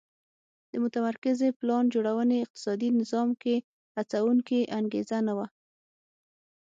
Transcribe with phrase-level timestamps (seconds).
[0.71, 3.55] د متمرکزې پلان جوړونې اقتصادي نظام کې
[3.97, 5.47] هڅوونکې انګېزه نه وه